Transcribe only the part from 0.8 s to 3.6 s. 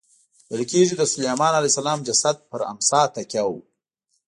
د سلیمان علیه السلام جسد پر امسا تکیه و.